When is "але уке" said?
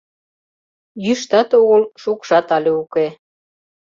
2.55-3.07